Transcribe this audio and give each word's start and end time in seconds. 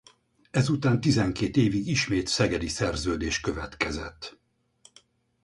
Ezután 0.51 1.01
tizenkét 1.01 1.57
évig 1.57 1.87
ismét 1.87 2.27
szegedi 2.27 2.67
szerződés 2.67 3.39
következett. 3.39 4.37